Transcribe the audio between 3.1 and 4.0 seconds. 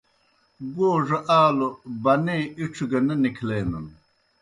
نکھلینَن